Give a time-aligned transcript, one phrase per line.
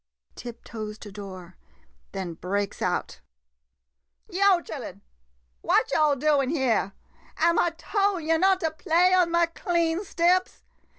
[0.35, 1.57] [Tiptoes to door,
[2.11, 3.19] then breaks out.]
[4.31, 5.01] Yo' chillen—
[5.61, 6.93] what yo' doin' dere?
[7.37, 10.63] Am' I tol' yo' not to play on ma clean steps?